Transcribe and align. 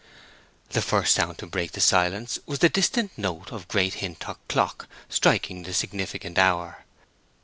The 0.71 0.81
first 0.81 1.13
sound 1.13 1.37
to 1.37 1.45
break 1.45 1.73
the 1.73 1.79
silence 1.79 2.39
was 2.47 2.57
the 2.57 2.69
distant 2.69 3.15
note 3.19 3.51
of 3.51 3.67
Great 3.67 3.93
Hintock 4.01 4.39
clock 4.47 4.87
striking 5.09 5.61
the 5.61 5.75
significant 5.75 6.39
hour. 6.39 6.85